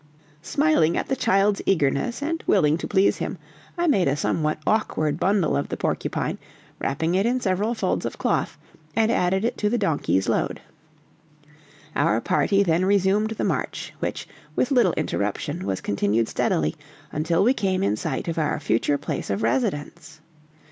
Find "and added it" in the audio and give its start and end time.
8.95-9.59